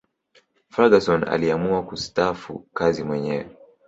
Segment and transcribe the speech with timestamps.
[0.69, 3.57] ferguson aliamua kusitaafu kazi mwenyewe